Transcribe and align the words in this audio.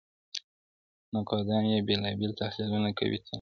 نقادان 1.15 1.63
يې 1.71 1.79
بېلابېل 1.87 2.31
تحليلونه 2.41 2.89
کوي 2.97 3.17
تل- 3.23 3.29